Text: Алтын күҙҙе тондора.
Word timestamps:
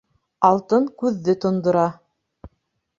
Алтын 0.49 0.89
күҙҙе 1.03 1.37
тондора. 1.47 1.87